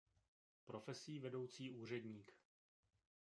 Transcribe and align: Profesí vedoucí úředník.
Profesí 0.65 1.19
vedoucí 1.19 1.71
úředník. 1.71 2.33